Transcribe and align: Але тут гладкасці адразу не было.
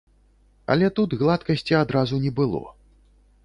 Але 0.75 0.89
тут 1.01 1.13
гладкасці 1.21 1.79
адразу 1.83 2.15
не 2.27 2.35
было. 2.41 2.67